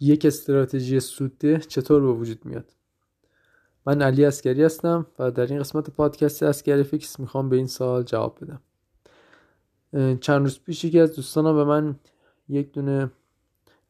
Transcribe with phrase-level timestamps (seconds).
[0.00, 2.72] یک استراتژی سودده چطور به وجود میاد؟
[3.86, 8.02] من علی اسکری هستم و در این قسمت پادکست اسکری فیکس می‌خوام به این سوال
[8.02, 8.60] جواب بدم.
[10.16, 11.96] چند روز پیش یکی از دوستانم به من
[12.48, 13.10] یک دونه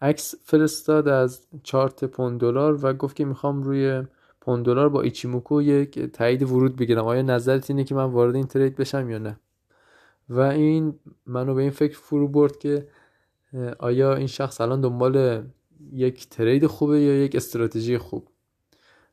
[0.03, 4.03] عکس فرستاد از چارت پوند دلار و گفت که می‌خوام روی
[4.41, 7.05] پوند دلار با ایچیموکو یک تایید ورود بگیرم.
[7.05, 9.41] آیا نظرت اینه که من وارد این trade بشم یا نه؟
[10.29, 12.89] و این منو به این فکر فرو برد که
[13.79, 15.45] آیا این شخص الان دنبال
[15.93, 18.29] یک ترید خوبه یا یک استراتژی خوب.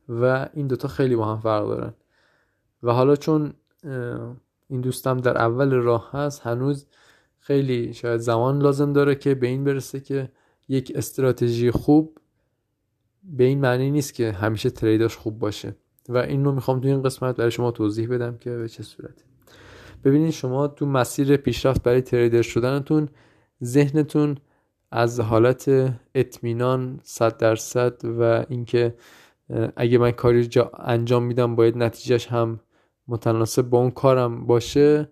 [0.09, 1.93] و این دوتا خیلی با هم فرق دارن.
[2.83, 3.53] و حالا چون
[4.67, 6.87] این دوستم در اول راه هست هنوز
[7.39, 10.31] خیلی شاید زمان لازم داره که به این برسه که
[10.67, 12.19] یک استراتژی خوب
[13.23, 15.75] به این معنی نیست که همیشه تریداش خوب باشه.
[16.09, 19.23] و این رو می‌خوام تو این قسمت برای شما توضیح بدم که به چه صورته.
[20.03, 23.09] ببینید شما تو مسیر پیشرفت برای تریدر شدنتون
[23.63, 24.37] ذهنتون
[24.95, 25.69] از حالت
[26.15, 28.95] اطمینان صد درصد و اینکه
[29.75, 32.59] اگه من کاری جا انجام میدم باید نتیجهش هم
[33.07, 35.09] متناسب با اون کارم باشه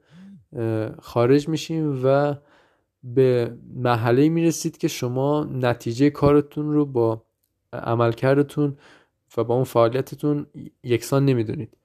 [1.01, 2.35] خارج میشیم و
[3.03, 7.25] به مرحله می‌رسید که شما نتیجه کارتون رو با
[7.73, 8.77] عملکردتون
[9.37, 10.45] و با اون فعالیتتون
[10.83, 11.77] یکسان نمی‌دونید.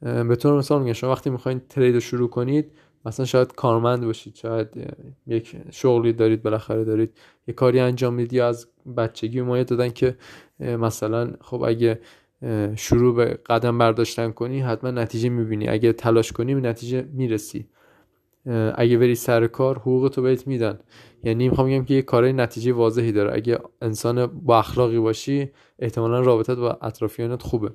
[0.00, 2.72] به طور مثال میگم شما وقتی می‌خواین ترید رو شروع کنید
[3.04, 4.68] مثلا شاید کارمند باشید شاید
[5.26, 7.10] یک شغلی دارید بالاخره دارید
[7.48, 10.16] یه کاری انجام می‌دید یا از بچگی مایه دادن که
[10.60, 12.00] مثلا خب اگه
[12.76, 15.68] شروع به قدم برداشتن کنی حتما نتیجه می‌بینی.
[15.68, 17.68] اگه تلاش کنی نتیجه می‌رسی.
[18.74, 20.78] اگه بری سر کار حقوق تو بهت میدن.
[21.24, 23.34] یعنی می‌خوام بگم که یه کارای نتیجه واضحی داره.
[23.34, 27.70] اگه انسان با اخلاقی باشی احتمالا رابطت با اطرافیانت خوبه.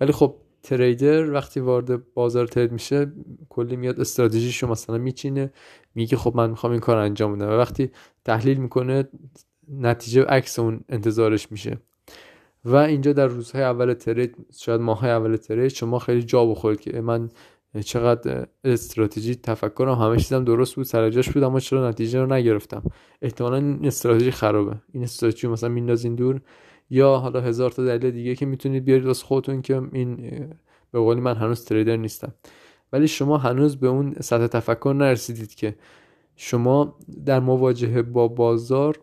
[0.00, 3.12] ولی خب تریدر وقتی وارد بازار ترید میشه
[3.48, 5.52] کلی میاد استراتژیشو مثلا میچینه
[5.94, 7.48] میگه خب من می‌خوام این کار انجام بدم.
[7.48, 7.90] و وقتی
[8.24, 9.08] تحلیل می‌کنه
[9.68, 11.78] نتیجه عکس اون انتظارش میشه.
[12.64, 17.00] و اینجا در روزهای اول ترید شاید ماهای اول ترید شما خیلی جا بخورید که
[17.00, 17.28] من
[17.84, 22.82] چقدر استراتژی تفکرم همه چیزم درست بود سر بود اما چرا نتیجه رو نگرفتم؟
[23.22, 24.76] احتمالا این استراتژی خرابه.
[24.92, 26.40] این استراتژی مثلا میندازین دور
[26.90, 30.16] یا حالا هزار تا دلیل دیگه که می‌تونید بیارید واسه خودتون که این
[30.92, 32.34] به قولی من هنوز تریدر نیستم.
[32.92, 35.76] ولی شما هنوز به اون سطح تفکر نرسیدید که
[36.36, 39.00] شما در مواجهه با بازار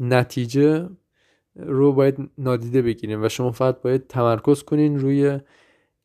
[0.00, 0.88] نتیجه
[1.56, 5.40] رو باید نادیده بگیریم و شما فقط باید تمرکز کنین روی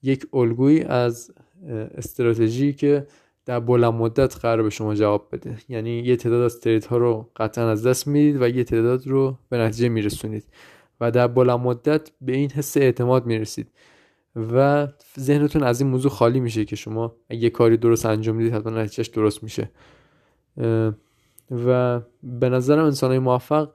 [0.02, 1.32] یک الگویی از
[1.98, 3.08] استراتژی که
[3.46, 5.58] در بلند مدت قرار به شما جواب بده.
[5.70, 9.38] یعنی یه تعداد از ترید ها رو قطعا از دست می‌دید و یه تعداد رو
[9.50, 10.44] به نتیجه میرسونید
[11.02, 13.68] و در بلند مدت به این حس اعتماد می‌رسید
[14.36, 14.88] و
[15.20, 19.08] ذهنتون از این موضوع خالی میشه که شما اگه کاری درست انجام می‌دید حتما نتیجهش
[19.08, 19.70] درست میشه.
[21.52, 23.70] و به نظرم انسان های موفق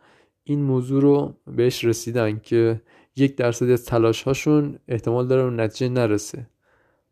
[0.45, 2.81] این موضوع رو بهش رسیدن که
[3.17, 6.47] یک درصدی از تلاش هاشون احتمال داره نتیجه نرسه.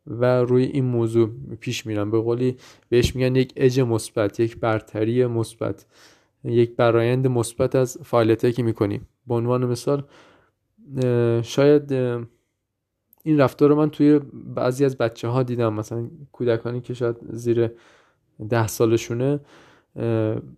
[0.07, 1.31] و روی این موضوع
[1.61, 2.57] پیش میرن به قولی
[2.89, 5.87] بهش میگن یک اج مثبت یک برتری مثبت
[6.45, 9.09] یک برایند مثبت از فعالیتی که می‌کنیم.
[9.27, 10.05] به عنوان مثال
[11.43, 11.93] شاید
[13.23, 14.21] این رفتار رو من توی
[14.55, 15.75] بعضی از بچه ها دیدم.
[15.75, 17.71] مثلا کودکانی که شاید زیر
[18.49, 19.41] ده سالشونه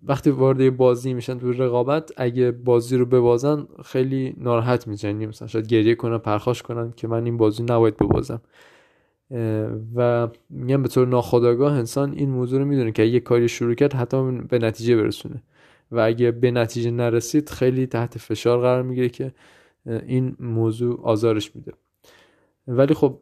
[0.03, 5.67] وقتی وارد بازی میشن تو رقابت اگه بازی رو ببازن خیلی ناراحت میشن مثلا شاید
[5.67, 8.41] گریه کنن پرخاش کنن که من این بازی نباید ببازم.
[9.95, 13.93] و میگم به طور ناخودآگاه انسان این موضوع رو می‌دونه که اگه کاری شروع کرد
[13.93, 15.43] حتی به نتیجه برسونه.
[15.91, 19.33] و اگه به نتیجه نرسید خیلی تحت فشار قرار می‌گیره که
[19.87, 21.73] این موضوع آزارش میده.
[22.69, 23.21] ولی خب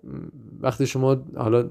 [0.61, 1.71] وقتی شما حالا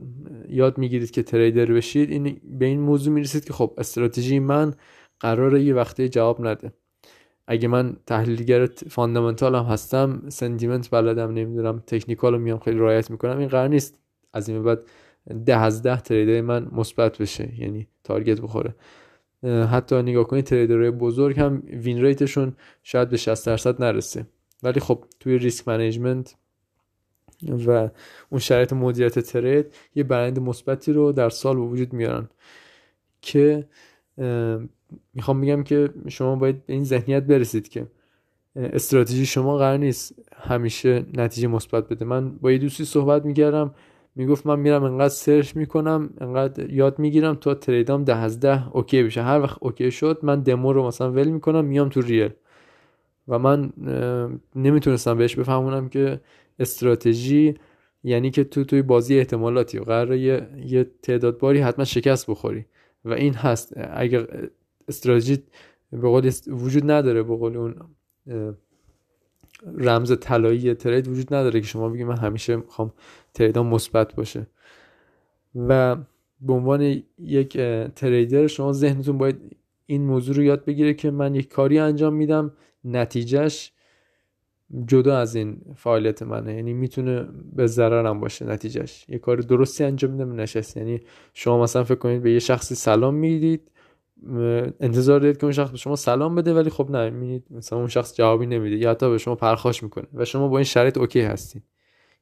[0.50, 4.74] یاد می‌گیرید که trader بشید این به این موضوع می‌رسید که خب استراتژی من
[5.20, 6.74] قراره یه وقتی جواب نده.
[7.48, 13.38] اگه من تحلیلگر fundamental هم هستم sentiment بلدم نمی‌دونم technical رو میام خیلی رعایت می‌کنم
[13.38, 14.05] این قرار نیست.
[14.36, 14.80] از این بعد
[15.46, 18.76] ده از ده trade ای من مثبت بشه یعنی target بخوره.
[19.72, 22.54] حتی نگاه کنید trader های بزرگ هم win rate شون
[22.84, 24.26] شاید به 60 درصد نرسه.
[24.64, 26.36] ولی خب توی risk management
[27.68, 27.90] و
[28.30, 29.66] اون شرایط مدیریت trade
[29.96, 32.30] یه برآیند مثبتی رو در سال به وجود میارن
[33.22, 33.68] که
[35.14, 37.88] می‌خوام بگم که شما باید به این ذهنیت برسید که
[38.56, 42.06] استراتژی شما قرار نیست همیشه نتیجه مثبت بده.
[42.06, 43.74] من با یه دوستی صحبت می‌کردم
[44.16, 48.70] می‌گفت من میرم انقدر search می‌کنم انقدر یاد می‌گیرم تا trade ام ده از ده
[48.76, 49.22] OK بشه.
[49.22, 52.30] هر وقت OK شد من دمو رو مثلا ول می‌کنم میام تو real.
[53.28, 53.74] و من
[54.56, 56.22] نمی‌تونستم بهش بفهمونم که
[56.60, 57.56] استراتژی
[58.04, 62.66] یعنی که تو توی بازی احتمالاتی و قرار یه, یه تعداد باری حتما شکست بخوری.
[63.06, 63.74] و این هست.
[63.94, 64.28] اگر
[64.88, 65.44] استراتژی
[65.92, 67.76] به قول وجود نداره به قول اون
[69.78, 72.94] رمز طلایی ترید وجود نداره که شما بگید من همیشه می‌خوام
[73.34, 74.48] تریدام مثبت باشه.
[75.56, 75.96] و
[76.42, 77.58] به عنوان یک
[77.96, 82.54] تریدر شما ذهنتون باید این موضوع رو یاد بگیره که من یک کاری انجام میدم
[82.84, 83.72] نتیجهش
[84.88, 86.54] جدا از این فعالیت منه.
[86.54, 89.06] یعنی می‌تونه به ضررم باشه نتیجهش.
[89.10, 90.78] یه کار درستی انجام میدم نشست.
[90.78, 91.02] یعنی
[91.34, 93.72] شما مثلا فکر کنید به یه شخصی سلام می‌دید
[94.80, 97.88] انتظار دارید که اون شخص به شما سلام بده ولی خب نه می‌بینید مثلا اون
[97.88, 101.22] شخص جوابی نمیده یا حتی به شما پرخاش می‌کنه و شما با این شرایط اوکی
[101.22, 101.62] هستین.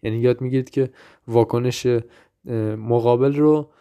[0.04, 0.90] یعنی یاد می‌گیرید که
[1.28, 1.88] واکنش
[2.78, 3.72] مقابل رو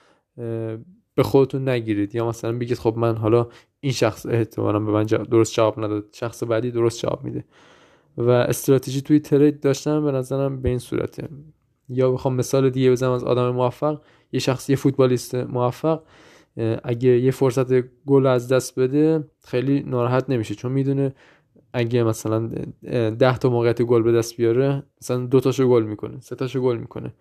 [1.14, 2.14] به خودتون نگیرید.
[2.14, 3.48] یا مثلا بگید خب من حالا
[3.80, 7.44] این شخص احتمالا به من درست جواب نداد شخص بعدی درست جواب میده.
[8.16, 11.28] و استراتژی توی ترید داشتن به نظرم به این صورته.
[11.88, 14.00] یا بخوام مثال دیگه بزنم از آدم موفق.
[14.32, 16.02] یه شخص یه فوتبالیست موفق.
[16.84, 20.54] اگه یه فرصت گل از دست بده خیلی ناراحت نمیشه.
[20.54, 21.14] چون می‌دونه
[21.72, 22.50] اگه مثلا
[23.10, 26.76] ده تا موقعیت گل به دست بیاره مثلا دو تاشو گل می‌کنه سه تاشو گل
[26.76, 27.12] می‌کنه.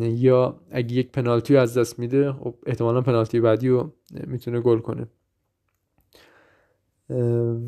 [0.00, 3.92] یا اگه یک پنالتی از دست میده خب احتمالا پنالتی بعدی رو
[4.26, 5.06] می‌تونه گل کنه.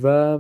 [0.03, 0.39] و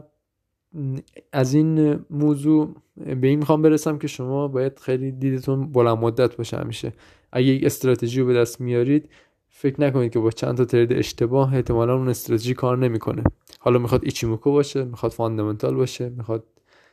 [1.32, 6.56] از این موضوع به این می‌خوام برسم که شما باید خیلی دیدتون بلند مدت باشه
[6.56, 6.92] همیشه.
[7.32, 9.08] اگه یک استراتژی رو به دست میارید
[9.54, 13.22] فکر نکنید که با چند تا trade اشتباه احتمالا اون استراتژی کار نمی‌کنه.
[13.60, 16.44] حالا می‌خواد ایچیموکو باشه می‌خواد fundamental باشه می‌خواد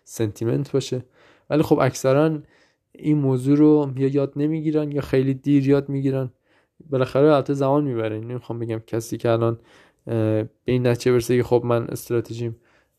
[0.04, 1.06] sentiment باشه.
[1.50, 2.40] ولی خب اکثرا
[2.92, 6.30] این موضوع رو یا یاد نمی‌گیرن یا خیلی دیر یاد می‌گیرن.
[6.90, 8.20] بالاخره البته زمان می‌بره.
[8.20, 9.60] نمی‌خوام بگم کسی که الان
[10.06, 12.56] به این نتیجه برسه که خب من استراتژیم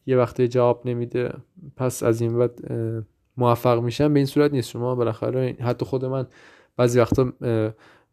[0.07, 1.33] یه وقتی جواب نمیده
[1.77, 2.61] پس از این بعد
[3.37, 4.13] موفق میشم.
[4.13, 4.71] به این صورت نیست.
[4.71, 6.27] شما بالاخره حتی خود من
[6.77, 7.33] بعضی وقتا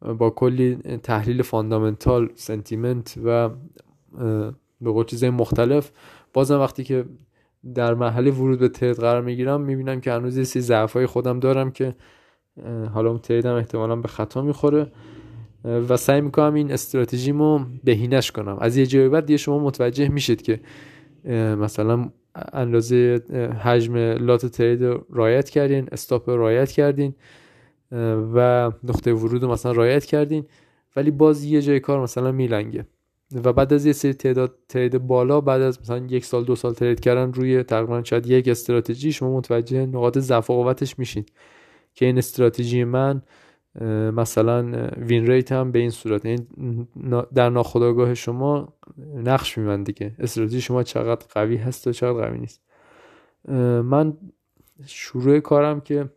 [0.02, 3.50] با کلی تحلیل fundamental sentiment و
[4.82, 5.92] به قول چیزهای مختلف.
[6.34, 7.06] بازم وقتی که
[7.76, 11.72] در محل ورود به trade قرار می‌گیرم می‌بینم که هنوز یه سری ضعفای خودم دارم
[11.72, 11.96] که
[12.94, 14.92] حالا اون trade م احتمالا به خطا می‌خوره.
[15.64, 18.58] و سعی می‌کنم این استراتژیمو بهینش کنم.
[18.62, 20.60] از یه جایی بعد یه شما متوجه میشید که
[21.56, 22.10] مثلا
[22.54, 23.22] اندازه
[23.64, 27.16] حجم lot trade رعایت کردین stop رعایت کردین.
[28.34, 30.45] و نقطه ورود رو مثلا رعایت کردین
[30.95, 32.86] ولی باز یه جای کار مثلا میلنگه.
[33.44, 36.74] و بعد از یه سری تعداد trade بالا بعد از مثلا یک سال دو سال
[36.74, 41.25] trade کردن روی تقریبا شاید یک استراتژی شما متوجه نقاط ضعف و قوتش میشین.
[41.94, 43.22] که این استراتژی من
[44.13, 46.25] مثلا win rate هم به این صورت.
[46.25, 46.48] یعنی
[47.33, 48.74] در ناخودآگاه شما
[49.16, 50.16] نقش میمند دیگه.
[50.19, 52.62] استراتژی شما چقدر قوی هست و چقدر قوی نیست.
[53.83, 54.18] من
[54.86, 56.10] شروع کارم که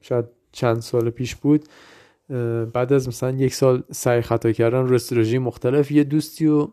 [0.00, 1.64] شاید چند سال پیش بود.
[2.72, 5.90] بعد از مثلا یک سال سعی خطا کردن رو استراتژی مختلف.
[5.90, 6.72] یه دوستی رو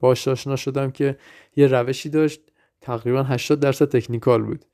[0.00, 1.16] باش آشنا شدم که
[1.56, 2.40] یه روشی داشت.
[2.80, 4.64] تقریبا 80 درصد تکنیکال بود.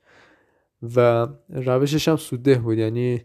[0.95, 2.77] و روشش هم سوده بود.
[2.77, 3.21] یعنی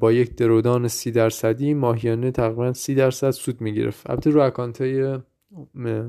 [0.00, 4.10] با یک drawdown سی درصدی ماهیانه تقریبا سی درصد سود می‌گرفت.
[4.10, 5.18] البته رو account های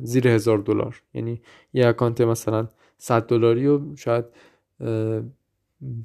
[0.04, 1.02] زیر هزار دلار.
[1.14, 1.42] یعنی
[1.74, 2.68] یه account مثلا
[2.98, 4.26] 100 دلاری و شاید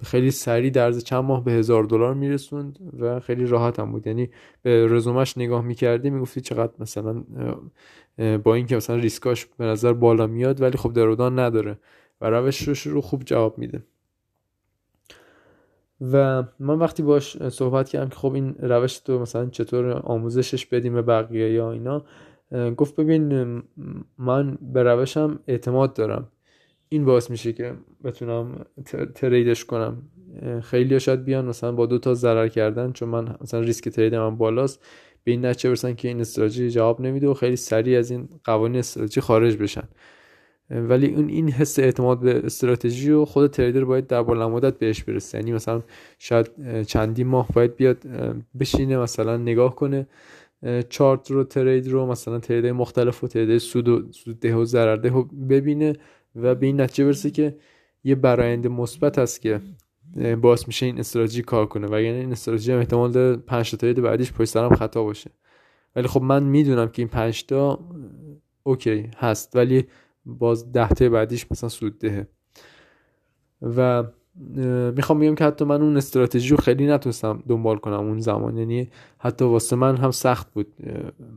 [0.05, 4.07] خیلی سریع در چند ماه به هزار دلار میرسوند و خیلی راحت هم بود.
[4.07, 4.31] یعنی
[4.63, 7.25] به رزومش نگاه می‌کردی می‌گفتی چقدر مثلا
[8.45, 11.79] با اینکه مثلا ریسکاش به نظر بالا میاد ولی خب drawdown نداره
[12.21, 13.83] و روشش رو خوب جواب میده.
[16.13, 20.95] و من وقتی باش صحبت کردم که خب این روش تو مثلا چطور آموزشش بدیم
[20.95, 22.05] به بقیه یا اینا
[22.77, 23.63] گفت ببین
[24.19, 26.29] من به روشم اعتماد دارم.
[26.95, 27.73] این باعث میشه که
[28.05, 28.67] بتونم
[29.15, 30.03] تریدش کنم.
[30.63, 34.37] خیلی شاید بیان مثلا با دو تا ضرر کردن چون من مثلا ریسک ترید من
[34.37, 34.85] بالاست.
[35.25, 38.79] به این نتیجه برسن که این استراتژی جواب نمیده و خیلی سریع از این قوانین
[38.79, 39.89] استراتژی خارج بشن.
[40.71, 45.03] ولی اون این حس اعتماد به استراتژی و خود تریدر باید در بلند مدت بهش
[45.05, 45.39] برسه.
[45.39, 45.83] یعنی مثلا
[46.19, 46.51] شاید
[46.83, 47.99] چندی ماه باید بیاد
[48.61, 50.07] بشینه مثلا نگاه کنه.
[50.89, 55.25] چارت رو ترید رو مثلا ترید مختلف و ترید سود و سود و ضرر و
[55.25, 55.93] ببینه.
[56.37, 57.57] و به این نتیجه برسه که
[58.05, 59.61] یه براینده مثبت هست که
[60.41, 61.87] باعث میشه این استراتژی کار کنه.
[61.91, 65.31] و یعنی این استراتژی هم احتمال داره 5 تا بعدیش پشت سرم خطا باشه.
[65.97, 67.89] ولی خب من می‌دونم که این 5 تا
[68.63, 69.57] اوکی هست.
[69.57, 69.85] ولی
[70.27, 72.29] باز ده تا بعدیش مثلا سود دهه
[73.63, 74.05] و
[74.97, 78.59] می‌خوام بگم که حتی من اون استراتژی رو خیلی نتونستم دنبال کنم اون زمان.
[78.59, 80.67] یعنی حتی واسه من هم سخت بود.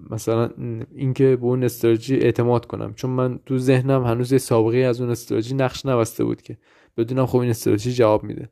[0.10, 0.50] مثلا
[0.96, 2.94] اینکه به اون استراتژی اعتماد کنم.
[2.94, 6.58] چون من تو ذهنم هنوز یه سابقه از اون استراتژی نقش نبسته بود که
[6.98, 8.50] بدونم خب این استراتژی جواب میده.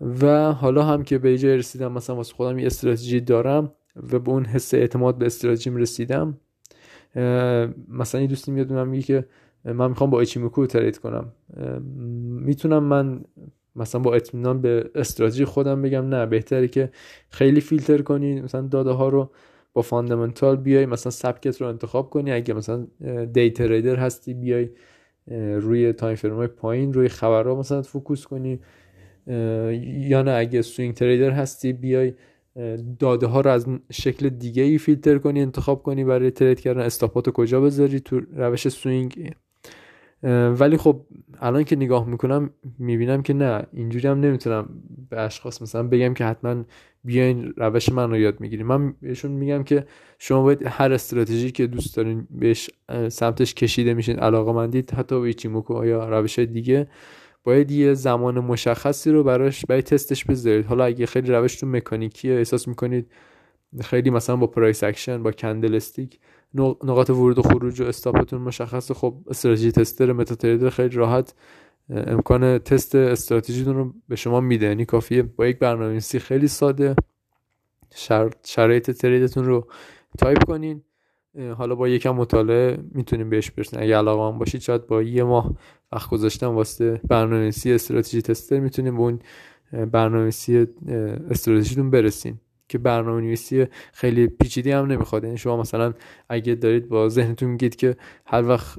[0.00, 3.72] و حالا هم که به جای رسیدم مثلا واسه خودم یه استراتژی دارم
[4.12, 6.38] و به اون حس اعتماد به استراتژیم رسیدم
[7.88, 9.26] مثلا یه دوستی میاد میگه که
[9.64, 11.32] من می‌خوام با ایچیموکو trade کنم.
[12.44, 13.20] می‌تونم من
[13.76, 16.90] مثلا با اطمینان به استراتژی خودم بگم نه بهتره که
[17.28, 19.30] خیلی فیلتر کنی مثلا داده ها رو
[19.72, 22.32] با fundamental بیای مثلا سبکت رو انتخاب کنی.
[22.32, 22.86] اگه مثلا
[23.32, 24.68] day trader هستی بیای
[25.60, 28.60] روی time frame پایین روی خبرها مثلا focus کنی.
[30.06, 32.14] یا نه اگه swing trader هستی بیای
[32.98, 36.80] داده ها رو از شکل دیگه ای فیلتر کنی انتخاب کنی برای trade کردن.
[36.80, 39.34] stop ات کجا بذاری تو روش swing؟
[40.58, 41.00] ولی خب
[41.40, 44.68] الان که نگاه می‌کنم می‌بینم که نه اینجوری هم نمی‌تونم
[45.10, 46.64] به اشخاص مثلا بگم که حتما
[47.04, 48.66] بیاین روش من رو یاد می‌گیریم.
[48.66, 49.86] من بهشون میگم که
[50.18, 52.70] شما باید هر استراتژی که دوست دارین بهش
[53.08, 56.86] سمتش کشیده میشین علاقه مندید حتی به ایچیموکو یا روش دیگه
[57.44, 60.66] باید یه زمان مشخصی رو براش برای تستش بذارید.
[60.66, 63.06] حالا اگه خیلی روشتون مکانیکیه احساس می‌کنید
[63.80, 66.18] خیلی مثلا با price action با candlestick
[66.54, 71.34] نقاط ورود و خروج و stop تون مشخص خب strategy tester MetaTrader خیلی راحت.
[71.90, 74.66] امکان تست استراتژیتون رو به شما میده.
[74.66, 76.94] یعنی کافیه با یک برنامه‌نویسی خیلی ساده
[78.44, 79.66] شرایط trade تون رو
[80.18, 80.82] تایپ کنین.
[81.56, 83.80] حالا با یکم مطالعه می‌تونیم بهش برسیم.
[83.82, 85.52] اگه علاقه باشید شاید با یه ماه
[85.92, 89.18] وقت گذاشتن واسه برنامه‌نویسی strategy tester می‌تونیم به اون
[89.72, 90.66] برنامه‌نویسی
[91.30, 92.38] استراتژیتون برسین
[92.72, 95.24] که برنامه نویسی خیلی پیچیده هم نمی‌خواد.
[95.24, 95.94] یعنی شما مثلا
[96.28, 98.78] اگه دارید با ذهنتون میگید که هر وقت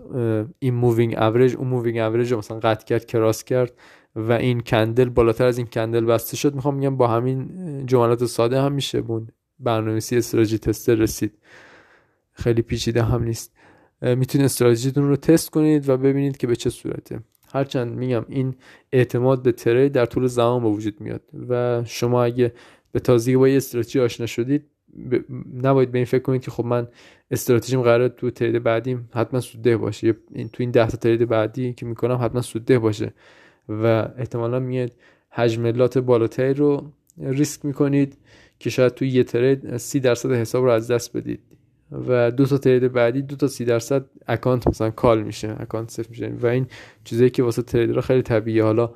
[0.59, 3.73] این moving average اون moving average رو مثلا قطع کرد cross کرد
[4.15, 7.49] و این candle بالاتر از این candle بسته شد می‌خوام میگم با همین
[7.85, 9.27] جملات ساده هم میشه به اون
[9.59, 11.37] برنامه‌نویسی strategy tester رسید.
[12.33, 13.55] خیلی پیچیده هم نیست.
[14.01, 17.19] می‌تونید استراتژیتون رو تست کنید و ببینید که به چه صورته.
[17.53, 18.55] هرچند میگم این
[18.91, 22.53] اعتماد به trade در طول زمان به وجود میاد و شما اگه
[22.93, 24.65] به تازگی با یه استراتژی آشنا شدید
[25.11, 25.15] ب...
[25.63, 26.87] نباید به این فکر کنید که خب من
[27.31, 30.13] استراتژیم قراره تو trade بعدیم حتما سودده باشه.
[30.33, 33.13] این تو این ده تا trade بعدی که می‌کنم حتما سودده باشه
[33.69, 33.85] و
[34.17, 34.91] احتمالا میاد
[35.29, 38.17] حجم lot بالاتری رو ریسک می‌کنید
[38.59, 41.39] که شاید توی یه trade سی درصد حساب رو از دست بدید.
[42.07, 46.09] و دو تا trade بعدی دو تا سی درصد account مثلا call میشه account صفر
[46.09, 46.33] میشه.
[46.41, 46.67] و این
[47.03, 48.63] چیزایی که واسه تریدر خیلی طبیعیه.
[48.63, 48.93] حالا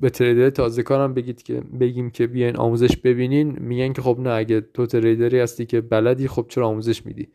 [0.00, 3.58] به تریدر تازه کارم بگید که بگیم که بیاین آموزش ببینین.
[3.58, 7.28] میگن که خب نه اگه تو تریدری هستی که بلدی خب چرا آموزش میدی؟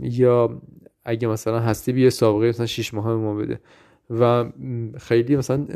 [0.00, 0.62] یا
[1.04, 3.60] اگه مثلا هستی بیا سابقه مثلا 6 ماه ما بده.
[4.10, 4.44] و
[4.98, 5.66] خیلی مثلا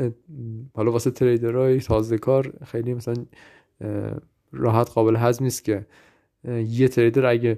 [0.73, 3.15] حالا واسه تریدرهای تازه کار خیلی مثلا
[4.51, 5.85] راحت قابل هضم نیست که
[6.67, 7.57] یه تریدر اگه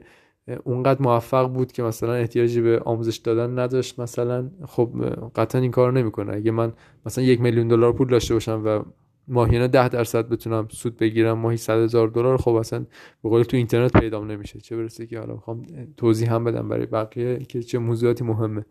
[0.63, 3.99] اونقدر موفق بود که مثلا احتیاجی به آموزش دادن نداشت.
[3.99, 4.89] مثلا خب
[5.35, 6.35] قطعا این کار نمی‌کنه.
[6.35, 6.73] اگه من
[7.05, 8.83] مثلا یک میلیون دلار پول داشته باشم و
[9.27, 12.85] ماهیانه ده درصد بتونم سود بگیرم ماهی صد هزار دلار خب اصلا
[13.23, 14.59] به قول تو اینترنت پیدا نمیشه.
[14.59, 15.63] چه برسه که حالا می‌خوام
[15.97, 18.65] توضیح هم بدم برای بقیه که چه موضوعاتی مهمه.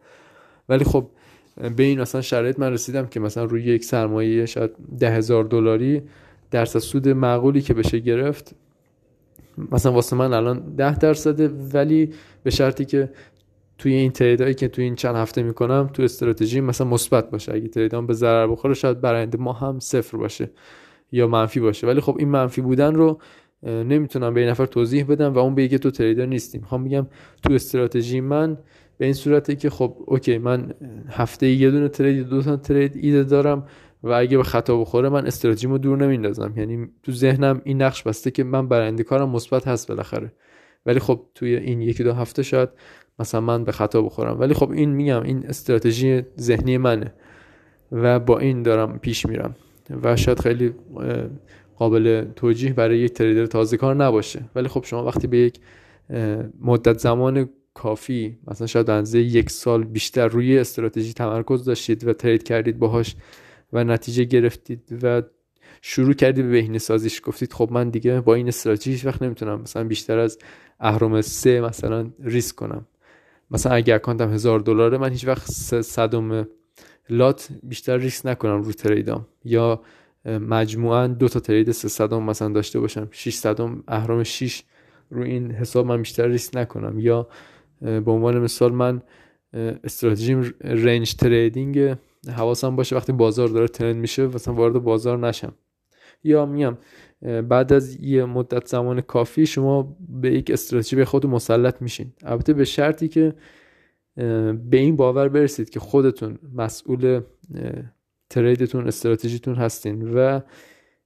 [0.69, 1.09] ولی خب
[1.77, 6.03] به این مثلا شرایط من رسیدم که مثلا روی یک سرمایه شاید ده هزار دلاری
[6.51, 8.55] درصد سود معقولی که بشه گرفت
[9.59, 12.11] مثلا واسه من الان ده درصده ولی
[12.43, 13.11] به شرطی که
[13.79, 17.55] توی این تریدایی که توی این چند هفته می‌کنم تو استراتژی مثلا مثبت باشه.
[17.55, 20.51] اگه تریدام به ضرر بخوره شاید براینده ما هم صفر باشه
[21.13, 21.87] یا منفی باشه.
[21.87, 23.19] ولی خب این منفی بودن رو
[23.63, 27.07] نمی‌تونم به این نفر توضیح بدم و اون بگه تو تریدر نیستیم می‌خوام بگم
[27.43, 28.59] تو استراتژی من
[28.99, 30.75] به این صورته که خب اوکی من
[31.09, 33.67] هفته یه دونه ترید دو تا ترید ایده دارم.
[34.03, 36.53] و اگه به خطا بخوره من استراتژیمو دور نمیندازم.
[36.57, 40.33] یعنی تو ذهنم این نقش بسته که من برنده کارم مثبت هست بالاخره.
[40.87, 42.69] ولی خب توی این یکی دو هفته شاید
[43.19, 44.41] مثلا من به خطا بخورم.
[44.41, 47.15] ولی خب این میگم این استراتژی ذهنی منه
[47.93, 49.57] و با این دارم پیش میرم.
[50.03, 50.75] و شاید خیلی
[51.77, 54.45] قابل توجیه برای یک تریدر تازه کار نباشه.
[54.55, 55.59] ولی خب شما وقتی به یک
[56.61, 62.43] مدت زمان کافی مثلا شاید اندازه یک سال بیشتر روی استراتژی تمرکز داشتید و ترید
[62.43, 63.17] کردید باهاش
[63.73, 65.23] و نتیجه گرفتید و
[65.83, 67.21] شروع کردید به بهینه سازیش.
[67.25, 70.39] گفتید خب من دیگه با این استراتژی هیچ وقت نمی‌تونم مثلا بیشتر از
[70.81, 72.87] اهرم سه مثلا ریسک کنم.
[73.51, 75.51] مثلا اگه اکانتم هزار دلاره من هیچ وقت
[75.81, 76.49] صدم
[77.11, 79.27] لات بیشتر ریسک نکنم رو تریدام.
[79.45, 79.81] یا
[80.25, 83.09] مجموعا دو تا ترید سه صدم مثلا داشته باشم.
[83.11, 84.63] 6 صدم اهرم 6
[85.11, 87.01] رو این حساب من بیشتر ریسک نکنم.
[87.01, 87.29] یا
[87.81, 89.03] به عنوان مثال من
[89.85, 91.97] استراتژیم رنج تریدینگ
[92.29, 95.55] حواسم باشه وقتی بازار داره ترند میشه مثلا وارد بازار نشم.
[96.25, 96.79] یا میگم
[97.49, 102.13] بعد از یه مدت زمان کافی شما به یک استراتژی به خود مسلط میشین.
[102.23, 103.35] البته به شرطی که
[104.15, 107.21] به این باور برسید که خودتون مسئول
[108.31, 110.41] تریدتون استراتژیتون هستین و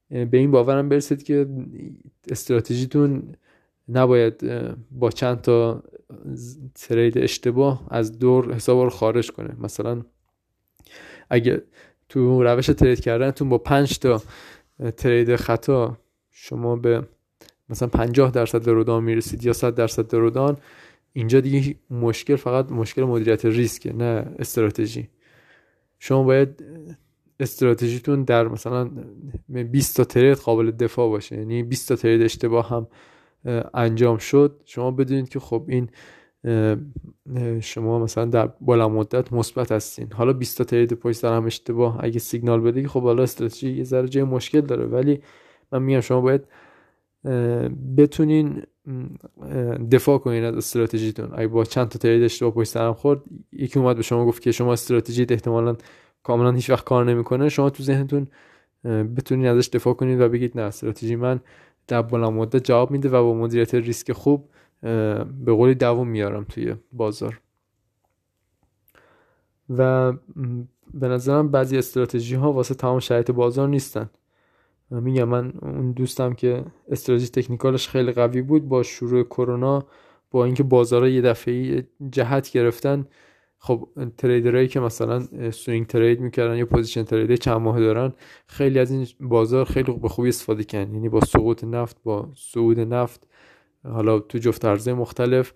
[0.09, 1.47] به این باورم برسید که
[2.31, 3.35] استراتژیتون
[3.89, 4.45] نباید
[4.91, 5.83] با چند تا
[6.75, 9.57] ترید اشتباه از دور حساب رو خارج کنه.
[9.61, 10.03] مثلا
[11.31, 11.63] اگه
[12.09, 14.23] تو روش ترید کردنتون با پنج تا
[14.97, 15.99] ترید خطا
[16.31, 17.07] شما به
[17.69, 20.57] مثلا 50 درصد درودان می‌رسید یا 100 درصد درودان
[21.13, 25.09] اینجا دیگه مشکل فقط مشکل مدیریت ریسکه نه استراتژی.
[25.99, 26.65] شما باید
[27.41, 28.91] استراتژیتون در مثلا
[29.49, 31.37] 20 تا ترید قابل دفاع باشه.
[31.37, 32.87] یعنی 20 تا ترید اشتباه هم
[33.75, 34.63] انجام شد.
[34.65, 35.91] شما بدونید که خب این
[37.61, 40.13] شما مثلا در بالا مدت مثبت هستین.
[40.13, 42.05] حالا 20 تا ترید پشت سر هم اشتباه.
[42.05, 44.87] اگه سیگنال بده خب حالا استراتژی یه ذره جای مشکل داره.
[44.87, 45.21] ولی
[45.73, 46.43] من میگم شما باید
[47.97, 48.63] بتونین
[49.91, 51.31] دفاع کنین از استراتژیتون.
[51.35, 53.21] اگه با چند تا ترید اشتباه پشت سرم خورد
[53.53, 55.77] یکی اومد به شما گفت که شما استراتژیت احتمالا
[56.23, 57.49] کاملا هیچ وقت کار نمی‌کنه.
[57.49, 58.27] شما تو ذهنتون
[58.85, 61.41] بتونین ازش دفاع کنید و بگید نه استراتژی من
[61.89, 64.49] در بلند مدت جواب میده و با مدیریت ریسک خوب
[64.81, 67.41] به قولی دوام میارم توی بازار.
[69.71, 70.13] و
[70.95, 74.11] به نظرم بعضی استراتژی ها واسه تمام شرایط بازار نیستن.
[74.91, 79.85] میگم من اون دوستم که استراتژی technical ش خیلی قوی بود با شروع کرونا
[80.31, 83.07] با اینکه بازار یه دفعه جهت گرفتن
[83.59, 83.89] خب
[84.19, 88.13] trader هایی که مثلا swing trade می‌کردن یا position trade چند ماه دارن
[88.47, 90.95] خیلی از این بازار خیلی به خوبی استفاده کردن.
[90.95, 93.27] یعنی با سقوط نفت با صعود نفت
[93.93, 95.53] حالا تو جفت ارزهای مختلف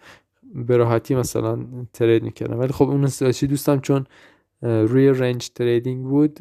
[0.54, 1.58] به راحتی مثلا
[1.92, 4.06] trade می‌کردن ولی خب اون استراتژی دوستم چون
[4.62, 6.40] روی range trading بود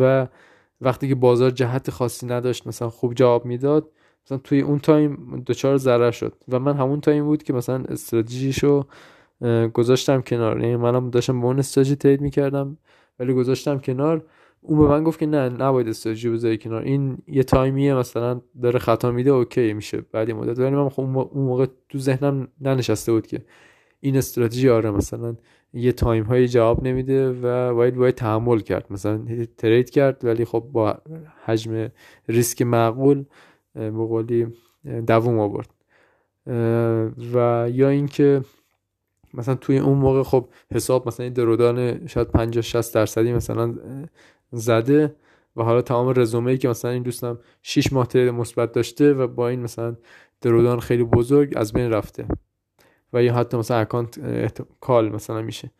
[0.00, 0.28] و
[0.80, 3.90] وقتی که بازار جهت خاصی نداشت مثلا خوب جواب می‌داد
[4.26, 6.34] مثلا توی اون time دچار ضرر شد.
[6.48, 8.84] و من همون time بود که مثلا استراتژیشو
[9.74, 10.60] گذاشتم کنار.
[10.60, 12.78] یعنی منم داشتم به اون استراتژی trade می‌کردم
[13.18, 14.24] ولی گذاشتم کنار.
[14.60, 16.82] اون به من گفت که نه نباید استراتژی بذاری کنار.
[16.82, 20.00] این یه time یه مثلا داره خطا میده OK میشه.
[20.12, 20.58] بعد مدت.
[20.58, 23.44] ولی من خب اون موقع تو ذهنم ننشسته بود که
[24.00, 25.36] این استراتژی آره مثلا
[25.72, 28.92] یه تایم های جواب نمیده و باید باید تحمل کرد.
[28.92, 29.20] مثلا
[29.58, 30.98] ترید کرد ولی خب با
[31.44, 31.90] حجم
[32.28, 33.24] ریسک معقول
[33.74, 34.46] به قولی
[35.06, 35.70] دووم آورد.
[37.34, 38.42] و یا اینکه
[39.34, 43.74] مثلا توی اون موقع خب حساب مثلا درودان شاید 50 60 درصدی مثلا
[44.52, 45.14] زده
[45.56, 49.26] و حالا تمام رزومه ای که مثلا این دوستم 6 ماه ترید مثبت داشته و
[49.26, 49.96] با این مثلا
[50.40, 52.26] drawdown خیلی بزرگ از بین رفته
[53.12, 55.70] و یا حتی مثلا account call مثلا میشه.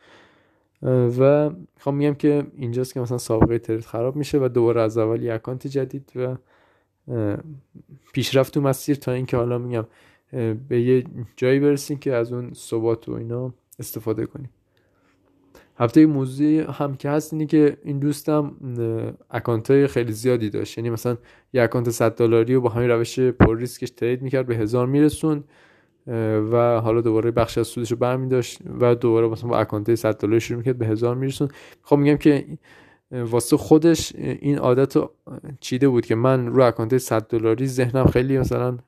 [1.18, 5.22] و می‌خوام میگم که اینجاست که مثلا سابقه trade خراب میشه و دوباره از اول
[5.22, 6.36] یه account جدید و
[8.12, 9.86] پیشرفت تو مسیر تا اینکه حالا میگم
[10.68, 11.04] به یه
[11.36, 14.50] جایی برسیم که از اون ثبات و اینا استفاده کنیم.
[15.78, 18.52] هفته موضوعی هم که هست اینه که این دوستم
[19.30, 20.78] account خیلی زیادی داشت.
[20.78, 21.16] یعنی مثلا
[21.52, 25.44] یه account 100 دلاری و با همین روش پر ریسکش trade می‌کرد به هزار می‌رسوند
[26.52, 30.16] و حالا دوباره بخش از سودش رو برمی داشت و دوباره مثلا با account 100
[30.16, 31.48] دلاری شروع می‌کرد به هزار می‌رسوند
[31.82, 32.46] خب میگم که
[33.12, 35.10] واسه خودش این عادت رو
[35.60, 38.78] چیده بود که من رو account 100 دلاری ذهنم خیلی مثلا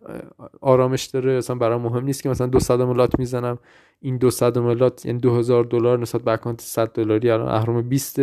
[0.60, 3.58] آرامش داره مثلا برام مهم نیست که مثلا دو صدم lot می‌زنم.
[4.00, 8.20] این دو صدم lot یعنی 2000 دلار نسبت به account 100 دلاری الان اهرم 20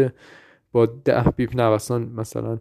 [0.72, 2.58] با 10 pip نوسان مثلا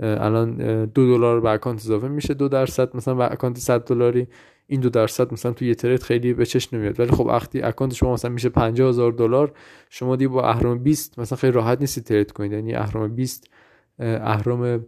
[0.00, 4.28] الان دو دلار به account اضافه میشه دو درصد مثلا به account 100 دلاری.
[4.66, 7.00] این دو درصد مثلا توی یه trade خیلی به چشم نمیاد.
[7.00, 9.52] ولی خب وقتی account شما مثلا میشه 50000 دلار
[9.90, 13.50] شما دیگه با اهرم 20 مثلا خیلی راحت نیستید trade کنید یعنی اهرم 20
[13.98, 14.86] اهرم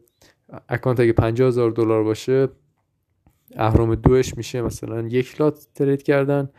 [0.68, 2.48] account اگه 50000 دلار باشه
[3.56, 6.50] اهرم دوش میشه مثلا یک lot trade کردن.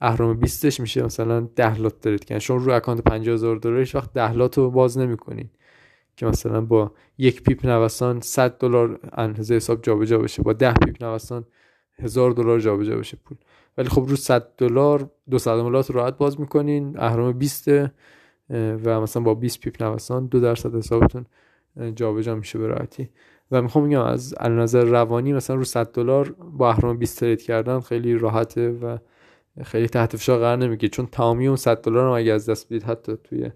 [0.00, 2.38] اهرم 20ش میشه مثلا 10 lot trade کردن.
[2.38, 5.50] شما رو account 50000 دلار هیچ وقت 10 lot رو باز نمی‌کنین
[6.16, 10.42] که مثلا با یک pip نوسان 100 دلار اندازه حساب جابجا بشه.
[10.42, 11.44] با 10 pip نوسان
[12.02, 13.38] هزار دلار جابجا بشه پول.
[13.78, 16.98] ولی خب رو 100 دلار 200 ملات راحت باز می‌کنین.
[16.98, 17.68] اهرم 20
[18.50, 21.26] و مثلا با 20 pip نوسان دو درصد حسابتون
[21.94, 23.08] جابجا میشه به راحتی.
[23.50, 27.80] و می‌خوام بگم از نظر روانی مثلا رو 100 دلار با اهرم 20 trade کردن
[27.80, 28.96] خیلی راحته و
[29.62, 30.90] خیلی تحت فشار قرار نمی‌گیره.
[30.90, 33.50] چون تمامی اون 100 دلار رو اگه از دست بدید حتی توی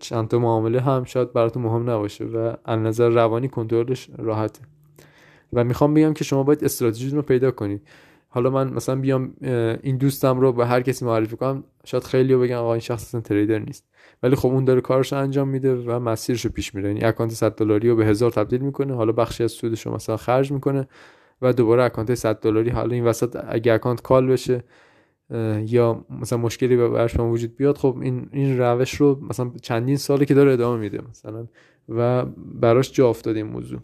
[0.00, 4.60] چند تا معامله هم شاید براتون مهم نباشه و از نظر روانی کنترلش راحته.
[5.52, 7.82] و می‌خوام بگم که شما باید استراتژی رو پیدا کنید.
[8.28, 9.34] حالا من مثلا بیام
[9.82, 13.20] این دوستم رو به هر کسی معرفی کنم شاید خیلی بگن آقا این شخص اصلا
[13.20, 13.88] trader نیست.
[14.22, 16.88] ولی خب اون داره کارش انجام میده و مسیرش رو پیش میره.
[16.88, 18.94] یعنی account 100 دلاری رو به هزار تبدیل می‌کنه.
[18.94, 20.88] حالا بخشی از سودش رو مثلا خرج می‌کنه
[21.42, 22.70] و دوباره account 100 دلاری.
[22.70, 24.64] حالا این وسط اگه account call بشه
[25.66, 30.24] یا مثلا مشکلی به برش وجود بیاد خب این این روش رو مثلا چندین ساله
[30.24, 31.46] که داره ادامه میده مثلا.
[31.88, 32.24] و
[32.60, 33.80] براش جا افتاد این موضوع.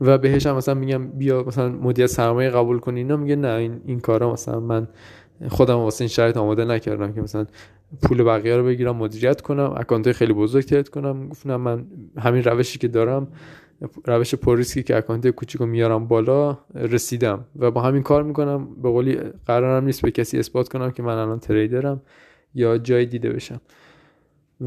[0.00, 3.80] و بهش هم مثلا میگم بیا مثلا مدیریت سرمایه قبول کنی اینا میگه نه این
[3.84, 4.88] این کارا مثلا من
[5.48, 7.46] خودم واسه این شرایط آماده نکردم که مثلا
[8.02, 11.28] پول بقیه رو بگیرم مدیریت کنم account خیلی بزرگ trade کنم.
[11.28, 11.86] گفتم من
[12.18, 13.28] همین روشی که دارم
[14.04, 18.68] روش پر ریسکی که account کوچیکو میارم بالا رسیدم و با همین کار می‌کنم.
[18.82, 22.02] به قولی قرارم نیست به کسی اثبات کنم که من الان تریدرم
[22.54, 23.60] یا جای دیده بشم.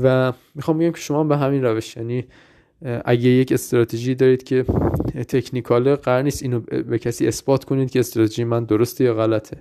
[0.01, 2.25] و می‌خوام بگم که شما به همین روش یعنی
[3.05, 4.63] اگه یک استراتژی دارید که
[5.27, 9.57] تکنیکاله قرار نیست اینو به کسی اثبات کنید که استراتژی من درسته یا غلطه.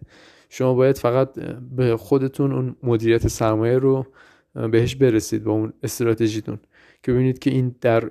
[0.48, 1.28] شما باید فقط
[1.76, 4.06] به خودتون اون مدیریت سرمایه رو
[4.72, 6.58] بهش برسید با اون استراتژیتون
[7.02, 8.10] که ببینید که این در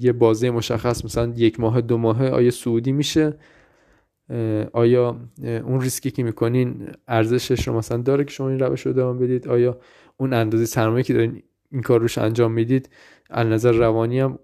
[0.00, 3.38] یه بازه مشخص مثلا یک ماه دو ماه آیا سعودی میشه؟
[4.72, 9.20] آیا اون ریسکی که می‌کنین ارزشش رو مثلا داره که شما این روش رو ادامه
[9.20, 9.78] بدید؟ آیا
[10.16, 12.88] اون اندازه سرمایه که دارین این کار روش انجام می‌دید
[13.30, 14.38] از نظر روانی هم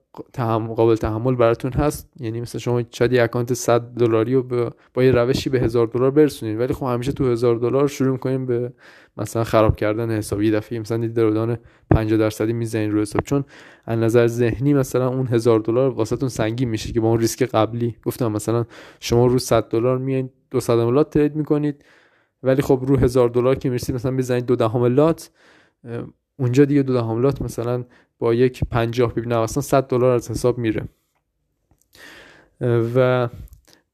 [0.75, 2.13] قابل تحمل براتون هست.
[2.21, 6.11] یعنی مثلا شما شاید یه account 100 دلاری رو با یه روشی به هزار دلار
[6.11, 8.73] برسونید ولی خب همیشه تو هزار دلار شروع می‌کنیم به
[9.17, 11.59] مثلا خراب کردن حساب یه دفعه مثلا دید drawdown
[11.91, 13.23] 50 درصدی می‌زنین رو حساب.
[13.23, 13.45] چون
[13.85, 17.97] از نظر ذهنی مثلا اون هزار دلار واسهتون سنگین میشه که با اون ریسک قبلی.
[18.05, 18.65] گفتم مثلا
[19.01, 21.85] شما رو 100 دلار میایین 200 لات ترید می‌کنید.
[22.43, 25.31] ولی خب رو هزار دلار که می‌رسید مثلا بزنید دو دهم lot
[26.43, 27.85] اونجا دیگه دو دهم lot مثلا
[28.19, 30.89] با یک 50 pip نوسان 100 دلار از حساب میره.
[32.95, 33.29] و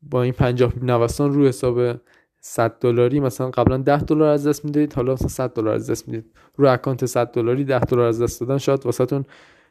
[0.02, 2.00] با این 50 pip نوسان رو حساب
[2.40, 6.08] 100 دلاری مثلا قبلا 10 دلار از دست می‌دید حالا مثلا 100 دلار از دست
[6.08, 6.24] می‌دید.
[6.56, 9.24] رو account 100 دلاری 10 دلار از دست دادن شاید واسهتون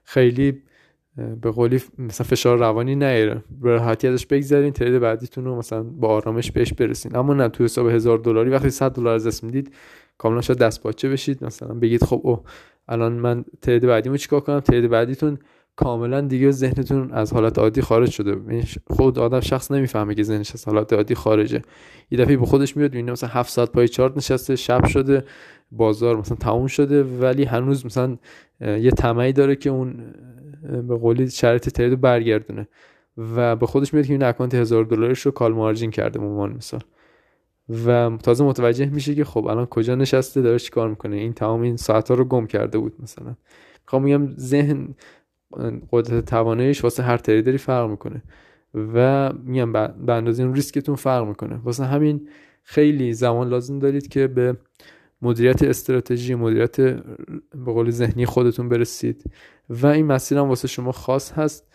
[0.03, 0.61] خیلی
[1.41, 3.43] به قولی مثلا فشار روانی نیاره.
[3.61, 7.15] به راحتی ازش بگذرین ترید بعدیتون رو مثلا با آرامش بهش برسین.
[7.15, 9.73] اما نه تو حساب 1000 دلاری وقتی 100 دلار از دست می‌دید
[10.17, 11.43] کاملا شاید دست باچه بشید.
[11.43, 12.43] مثلا بگید خب او
[12.87, 15.37] الان من ترید بعدیمو چیکار کنم؟ ترید بعدیتون
[15.75, 18.31] کاملا دیگه ذهنتون از حالت عادی خارج شده.
[18.31, 21.61] یعنی خود آدم شخص نمی‌فهمه که ذهنش از حالت عادی خارجه.
[22.11, 25.23] یه دفعه به خودش میاد می‌بینه مثلا 7 ساعت پای چارت نشسته شب شده
[25.71, 28.17] بازار مثلا تموم شده ولی هنوز مثلا
[28.61, 30.13] یه طمعی داره که اون
[30.87, 32.67] به قولی شرط ترید برگردونه.
[33.35, 36.53] و به خودش میاد که این اکانت هزار دلاریش رو کال مارجین کرده به عنوان
[36.53, 36.81] مثال.
[37.85, 41.15] و تازه متوجه میشه که خب الان کجا نشسته داره چیکار می‌کنه.
[41.15, 43.35] این تمام این ساعت ها رو گم کرده بود مثلا.
[43.83, 44.95] می‌خوام میگم ذهن
[45.91, 48.23] قدرت تواناییش واسه هر تریدری فرق می‌کنه.
[48.73, 49.73] و میگم
[50.05, 51.55] به اندازه این ریسکتون فرق می‌کنه.
[51.55, 52.27] واسه همین
[52.63, 54.57] خیلی زمان لازم دارید که به
[55.21, 57.03] مدیریت استراتژی مدیریت به
[57.65, 59.23] قول ذهنی خودتون برسید.
[59.69, 61.67] و این مسیر هم واسه شما خاص هست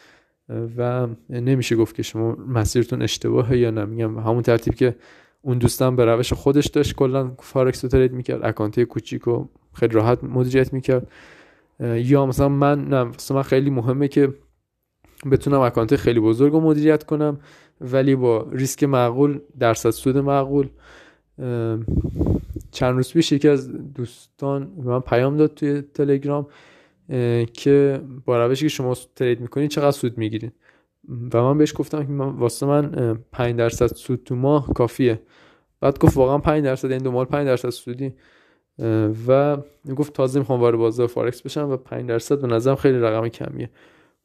[0.77, 3.85] و نمیشه گفت که شما مسیرتون اشتباهه یا نه.
[3.85, 4.95] میگم همون ترتیب که
[5.43, 9.95] اون دوستم به روش خودش داشت کلا فارکس رو trade می‌کرد account کوچیک و خیلی
[9.95, 11.07] راحت مدیریت می‌کرد.
[11.81, 14.35] یا مثلا من نه مثلا من خیلی مهمه که
[15.31, 17.41] بتونم account خیلی بزرگ رو مدیریت کنم
[17.81, 20.69] ولی با ریسک معقول درصد سود معقول.
[22.71, 26.47] چند روز پیش یکی از دوستان به من پیام داد توی تلگرام
[27.53, 30.53] که با روشی که شما trade می‌کنید چقدر سود می‌گیرید.
[31.35, 35.23] و من بهش گفتم که من واسه من 5 درصد سود تو ماه کافیه.
[35.81, 38.13] بعد گفت واقعا 5 درصد این دو مال 5 درصد سودی.
[39.29, 39.57] و
[39.97, 43.71] گفت تازه می‌خوام وارد بازار فارکس بشم و 5 درصد به نظرم خیلی رقم کمیه.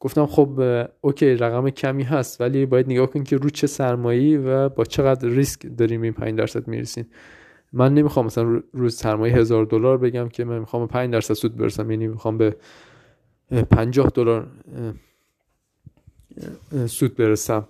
[0.00, 0.62] گفتم خب
[1.00, 5.28] OK رقم کمی هست ولی باید نگاه کن که رو چه سرمایه‌ای و با چقدر
[5.28, 7.04] ریسک داریم این 5 درصد می‌رسین
[7.72, 11.90] من نمی‌خوام مثلا رو سرمایه هزار دلار بگم که من می‌خوام 5 درصد سود برسم
[11.90, 12.56] یعنی می‌خوام به
[13.70, 14.46] 50 دلار
[16.86, 17.68] سود برسم.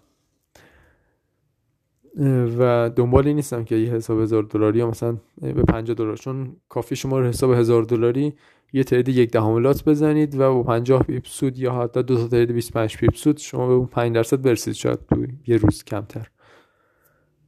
[2.59, 6.57] و دنبال این نیستم که یه حساب هزار دلاری یا مثلا به 50 دلار چون
[6.69, 8.35] کافی شما رو حساب هزار دلاری
[8.73, 12.29] یه trade یک دهم lot بزنید و با 50 pip سود یا حتی دو تا
[12.29, 16.31] trade 25 pip سود شما به اون 5 درصد برسید شاید تو یه روز کمتر.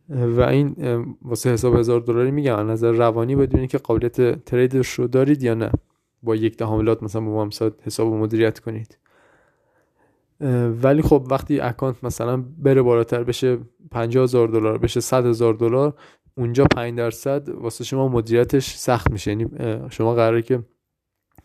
[0.08, 0.76] و این
[1.22, 5.54] واسه حساب هزار دلاری میگم از نظر روانی بدونید که قابلیت تریدش رو دارید یا
[5.54, 5.72] نه.
[6.22, 8.98] با یک دهم لات مثلا با مثلا حساب مدیریت کنید.
[10.82, 13.58] ولی خب وقتی اکانت مثلا بره بالاتر بشه
[13.90, 15.94] 50 هزار دلار بشه 100 هزار دلار
[16.36, 19.30] اونجا 5 درصد واسه شما مدیریتش سخت میشه.
[19.30, 19.46] یعنی
[19.90, 20.62] شما قراره که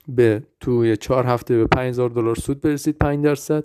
[0.08, 3.64] به توی چهار هفته به 5000 دلار سود برسید 5 درصد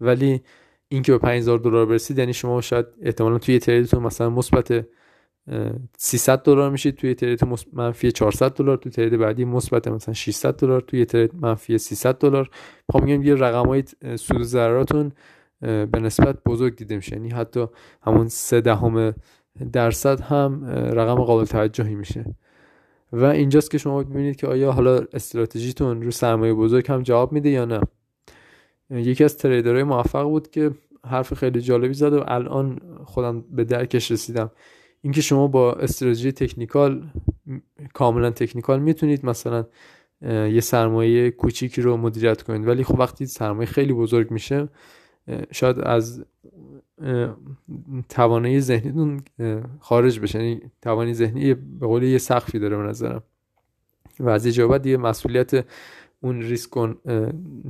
[0.00, 0.40] ولی
[0.88, 4.86] اینکه به 5000 دلار برسید یعنی شما شاید احتمالا توی تریدتون مثلا مثبت
[5.98, 7.40] 300 دلار میشید توی ترید
[7.72, 12.50] منفی 400 دلار توی ترید بعدی مثبت مثلا 600 دلار توی ترید منفی 300 دلار.
[12.88, 13.84] می‌خوام میگم یه رقمای
[14.16, 15.12] سود ضرراتون
[15.60, 17.16] به نسبت بزرگ دیده میشه.
[17.16, 17.66] یعنی حتی
[18.02, 19.14] همون 3 دهم
[19.72, 22.24] درصد هم رقم قابل توجهی میشه.
[23.12, 27.50] و اینجاست که شما ببینید که آیا حالا استراتژیتون رو سرمایه بزرگ هم جواب میده
[27.50, 27.80] یا نه.
[28.90, 30.70] یکی از تریدرهای موفق بود که
[31.06, 34.50] حرف خیلی جالبی زد و الان خودم به درکش رسیدم.
[35.02, 37.10] اینکه شما با استراتژی تکنیکال
[37.94, 39.66] کاملا تکنیکال می‌تونید مثلا
[40.22, 42.68] یه سرمایه کوچیکی رو مدیریت کنید.
[42.68, 44.68] ولی خب وقتی سرمایه خیلی بزرگ میشه
[45.52, 46.24] شاید از
[48.08, 49.20] توانایی ذهنیتون
[49.80, 50.38] خارج بشه.
[50.38, 53.22] یعنی توانایی ذهنی به قول یه سقفی داره به نظرم.
[54.20, 55.66] و از بعد دیگه مسئولیت
[56.20, 56.70] اون ریسک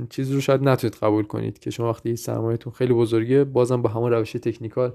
[0.09, 4.11] چیز رو شاید نتونید قبول کنید که شما وقتی سرمایهتون خیلی بزرگه بازم با همون
[4.11, 4.93] روش تکنیکال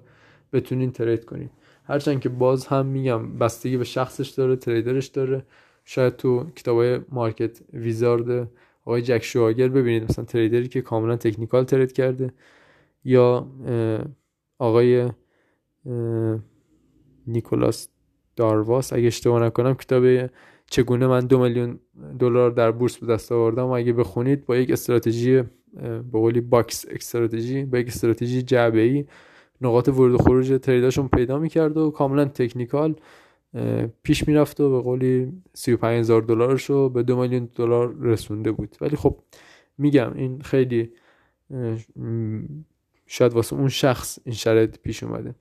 [0.53, 1.51] بتونین ترید کنید.
[1.87, 5.43] هرچند که باز هم میگم بستگی به شخصش داره تریدرش داره.
[5.85, 8.49] شاید تو کتابای مارکت ویزارد
[8.85, 12.33] آقای جک شواگر ببینید مثلا تریدری که کاملا تکنیکال ترید کرده
[13.05, 13.47] یا
[14.59, 15.09] آقای
[17.27, 17.89] نیکولاس
[18.37, 20.31] دارواس اگه اشتباه نکنم کتاب
[20.71, 21.79] چگونه من دو میلیون
[22.19, 23.67] دلار در بورس به دست آوردم.
[23.67, 25.43] اگه بخونید با یک استراتژی
[25.83, 29.07] به قولی box strategy با یک استراتژی جعبه
[29.61, 32.95] نقاط ورود و خروج trade اشون پیدا می‌کرد و کاملا technical
[34.03, 36.21] پیش می‌رفت و به قولی 35 هزار
[36.89, 38.77] به دو میلیون دلار رسونده بود.
[38.81, 39.19] ولی خب
[39.79, 40.93] میگم این خیلی
[43.07, 45.35] شاید واسه اون شخص این شرایط پیش اومده.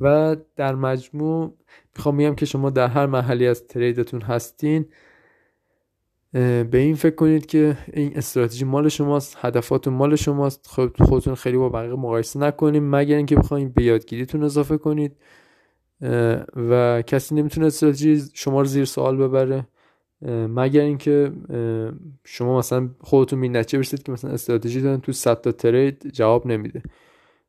[0.00, 1.54] و در مجموع
[1.96, 4.86] می‌خوام میگم که شما در هر محلی از تریدتون هستین
[6.32, 10.66] به این فکر کنید که این استراتژی مال شماست هدفاتون مال شماست.
[10.68, 15.16] خب خودتون خیلی با بقیه مقایسه نکنید مگر اینکه بخواید به یادگیریتون اضافه کنید.
[16.70, 19.66] و کسی نمی‌تونه استراتژی شما رو زیر سوال ببره.
[20.48, 21.32] مگر اینکه
[22.24, 26.46] شما مثلا خودتون می نتیجه برسید که مثلا استراتژی دارن تو 100 تا ترید جواب
[26.46, 26.82] نمیده.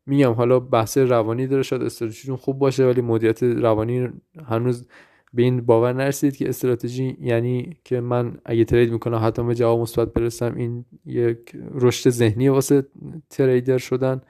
[0.06, 4.10] میگم حالا بحث روانی داره شاید استراتژیتون خوب باشه ولی مدیریت روانی
[4.46, 4.88] هنوز
[5.34, 9.80] به این باور نرسید که استراتژی یعنی که من اگه ترید می‌کنم حتی به جواب
[9.80, 12.86] مثبت برسم این یک رشد ذهنی واسه
[13.30, 14.22] تریدر شدن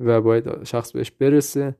[0.00, 1.76] و باید شخص بهش برسه.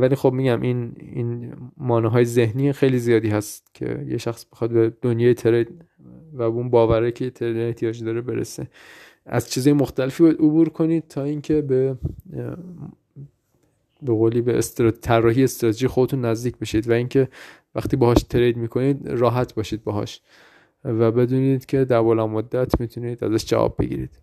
[0.00, 1.52] ولی خب میگم این این
[1.88, 5.84] های ذهنی خیلی زیادی هست که یه شخص بخواد به دنیای ترید
[6.32, 8.68] و اون باوره که ترید احتیاج داره برسه.
[9.26, 11.96] از چیزهای مختلفی باید عبور کنید تا اینکه به
[14.04, 14.60] به قولی به.
[15.02, 17.28] طراحی استراتژی خودتون نزدیک بشید و اینکه
[17.74, 20.20] وقتی باهاش ترید می‌کنید راحت باشید باهاش
[20.84, 24.20] و بدونید که در بلند مدت می‌تونید ازش جواب بگیرید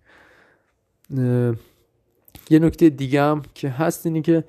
[2.50, 4.44] یه نکته دیگه هم که هست اینی که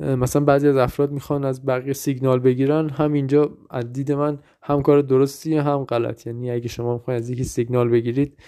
[0.00, 4.82] مثلا بعضی از افراد می‌خوان از بقیه سیگنال بگیرن هم اینجا از دید من هم
[4.82, 8.38] کار درستی هم غلط یعنی اگه شما می‌خواین از یکی سیگنال بگیرید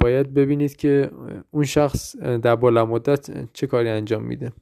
[0.00, 1.10] باید ببینید که
[1.50, 4.52] اون شخص در بلند مدت چه کاری انجام میده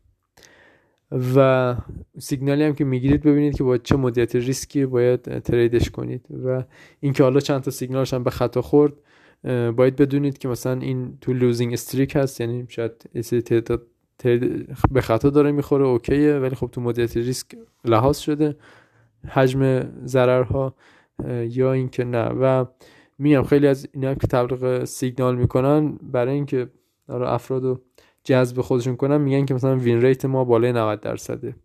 [1.37, 1.77] و
[2.19, 6.65] سیگنالی هم که می‌گیرید ببینید که با چه مدیریت ریسکی باید trade ش کنید و
[7.01, 8.93] اینکه حالا چند تا سیگنالش هم به خطا خورد
[9.77, 12.93] باید بدونید که مثلا این تو losing streak هست یعنی شاید
[13.45, 13.83] تعداد
[14.91, 17.47] به خطا داره می‌خوره OK ه ولی خب تو مدیریت ریسک
[17.85, 18.57] لحاظ شده
[19.29, 20.75] حجم ضررها
[21.49, 22.25] یا اینکه نه.
[22.29, 22.65] و
[23.19, 26.69] میگم خیلی از اینا که تبلیغ سیگنال می‌کنن برای اینکه
[27.09, 27.81] افراد رو
[28.25, 31.57] جذب خودشون کنن میگن که مثلا وین ریت ما بالای 90 درصده.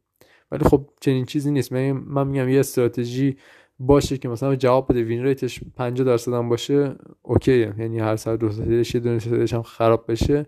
[0.52, 1.74] ولی خب چنین چیزی نیست.
[1.74, 3.38] من, میگم یه استراتژی
[3.80, 7.74] باشه که مثلا جواب بده وین ریتش 50 درصد هم باشه اوکیه.
[7.78, 9.20] یعنی هر ساعت دو ساعتش یه دونه
[9.52, 10.46] هم خراب بشه.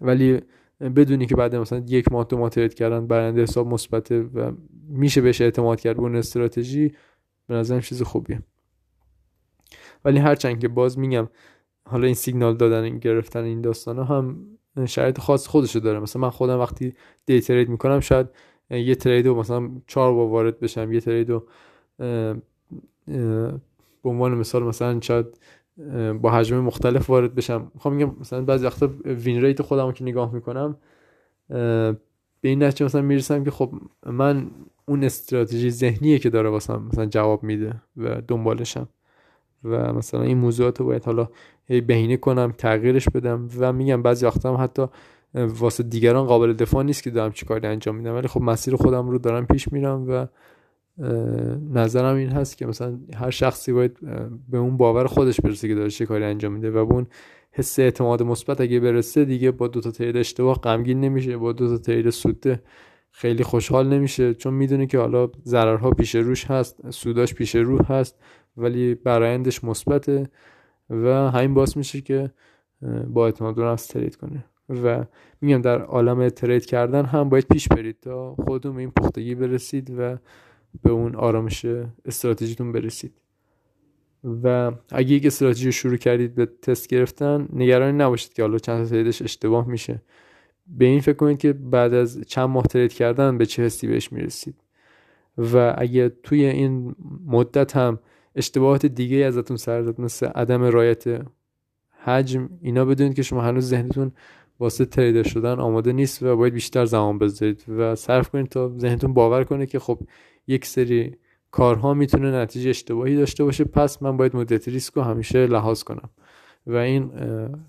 [0.00, 0.40] ولی
[0.80, 4.52] بدونی که بعد مثلا یک ماه دو ماه ترید کردن برنده حساب مثبته و
[4.88, 6.92] میشه بهش اعتماد کرد اون استراتژی
[7.46, 8.42] به نظرم چیز خوبیه.
[10.04, 11.28] ولی هرچند که باز میگم
[11.88, 14.46] حالا این سیگنال دادن این گرفتن این داستان هم
[14.86, 16.00] شرایط خاص خودشو داره.
[16.00, 16.94] مثلا من خودم وقتی
[17.26, 18.26] دی ترید می‌کنم شاید
[18.70, 21.46] یه ترید رو مثلا چهار بار وارد بشم یه ترید رو
[24.02, 25.26] به عنوان مثال مثلا شاید
[26.22, 27.70] با حجم مختلف وارد بشم.
[27.74, 30.76] می‌خوام میگم مثلا بعضی وقتا وین ریت خودم که نگاه می‌کنم
[32.40, 33.72] به این نتیجه مثلا می‌رسم که خب
[34.06, 34.50] من
[34.86, 38.88] اون استراتژی ذهنیه که داره واسم مثلا جواب میده و دنبالشم.
[39.64, 41.28] و مثلا این موضوعات رو باید حالا
[41.68, 44.86] بهینه کنم تغییرش بدم و میگم بعضی وقتا هم حتی
[45.34, 48.14] واسه دیگران قابل دفاع نیست که دارم چی کاری انجام میدم.
[48.14, 50.26] ولی خب مسیر خودم رو دارم پیش میرم و
[51.72, 53.98] نظرم این هست که مثلا هر شخصی باید
[54.48, 57.06] به اون باور خودش برسه که داره چه کاری انجام میده و به اون
[57.52, 61.68] حس اعتماد مثبت اگه برسه دیگه با دو تا ترید اشتباه غمگین نمیشه با دو
[61.68, 62.62] تا ترید سوده
[63.10, 64.34] خیلی خوشحال نمیشه.
[64.34, 68.18] چون می‌دونه که حالا ضررها پیش روش هست سوداش پیش رو هست
[68.56, 70.26] ولی برایندش مثبته.
[70.92, 72.30] و همین باعث میشه که
[73.06, 75.04] با اعتماد نفس ترید کنه و
[75.40, 79.90] میگم در عالم ترید کردن هم باید پیش برید تا خودتون به این پختگی برسید
[79.98, 80.16] و
[80.82, 81.66] به اون آرامش
[82.04, 83.12] استراتژیتون برسید.
[84.42, 88.88] و اگه یک استراتژی رو شروع کردید به تست گرفتن نگران نباشید که حالا چند
[88.88, 90.02] تریدش اشتباه میشه.
[90.66, 94.12] به این فکر کنید که بعد از چند ماه ترید کردن به چه حسی بهش
[94.12, 94.54] می‌رسید.
[95.38, 96.94] و اگه توی این
[97.26, 97.98] مدت هم
[98.36, 101.04] اشتباهات دیگه ازتون سر زد مثل عدم رایت
[102.04, 102.48] حجم.
[102.62, 104.12] اینا بدونید که شما هنوز ذهنتون
[104.60, 109.14] واسه تریدر شدن آماده نیست و باید بیشتر زمان بذارید و صرف کنید تا ذهنتون
[109.14, 109.98] باور کنه که خب
[110.46, 111.16] یک سری
[111.50, 113.64] کارها می‌تونه نتیجه اشتباهی داشته باشه.
[113.64, 116.10] پس من باید مدیریت ریسک رو همیشه لحاظ کنم
[116.66, 117.08] و این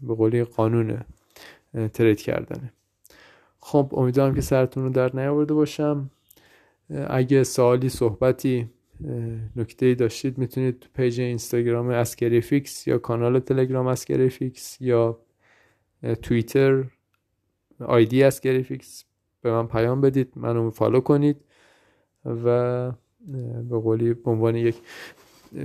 [0.01, 0.97] به قولی قانون
[1.93, 2.73] trade کردنه.
[3.59, 6.09] خب امیدوارم که سرتون رو درد نیاورده باشم.
[7.07, 8.69] اگه سوالی صحبتی
[9.55, 15.19] نکته داشتید می‌تونید تو page اینستاگرام Askari FX یا کانال تلگرام Askari FX یا
[16.21, 16.83] توییتر
[17.79, 19.05] ID Askari FX
[19.41, 21.37] به من پیام بدید منو follow کنید
[22.25, 22.91] و
[23.69, 24.75] به قولی به عنوان یک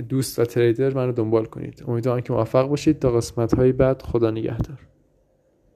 [0.09, 1.83] دوست و trader منو دنبال کنید.
[1.87, 2.99] امیدوارم که موفق باشید.
[2.99, 4.88] تا قسمت های بعد خدا نگهدار.